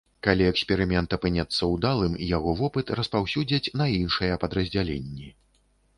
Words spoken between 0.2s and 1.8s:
Калі эксперымент апынецца